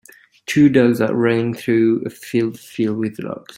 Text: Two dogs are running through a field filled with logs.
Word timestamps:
Two 0.47 0.67
dogs 0.67 0.99
are 0.99 1.13
running 1.13 1.53
through 1.53 2.01
a 2.07 2.09
field 2.09 2.59
filled 2.59 2.97
with 2.97 3.19
logs. 3.19 3.47